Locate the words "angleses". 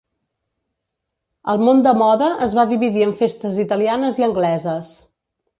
4.33-4.95